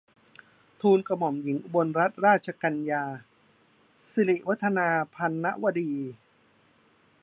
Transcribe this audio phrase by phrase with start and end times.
[0.81, 3.03] ทูลกระหม่อมหญิงอุบลรัตนราชกัญญา
[4.09, 5.91] สิริวัฒนาพรรณวดี